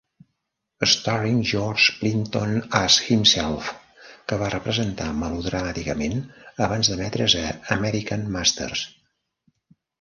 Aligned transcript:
"Starring 0.93 1.43
George 1.49 1.99
Plimpton 1.99 2.55
as 2.79 2.95
Himself", 3.09 3.69
que 4.31 4.41
va 4.45 4.49
representar 4.55 5.11
melodramàticament 5.21 6.19
abans 6.69 6.93
d'emetre's 6.95 7.39
a 7.47 7.55
American 7.79 8.29
Masters. 8.39 8.87